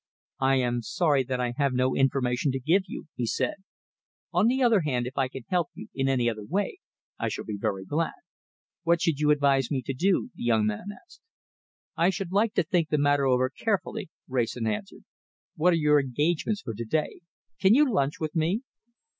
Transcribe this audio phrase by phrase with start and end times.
[0.39, 3.57] "I am sorry that I have no information to give you," he said.
[4.33, 6.79] "On the other hand, if I can help you in any other way
[7.19, 8.13] I shall be very glad."
[8.81, 11.21] "What should you advise me to do?" the young man asked.
[11.95, 15.03] "I should like to think the matter over carefully," Wrayson answered.
[15.55, 17.21] "What are your engagements for to day?
[17.59, 18.63] Can you lunch with me?"